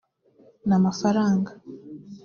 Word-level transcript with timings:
ni 0.67 0.73
amafaranga 0.79 1.51